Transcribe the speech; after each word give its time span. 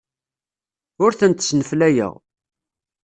Ur 1.03 1.11
tent-sneflayeɣ. 1.19 2.13